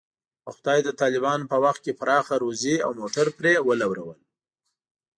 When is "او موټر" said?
2.85-3.27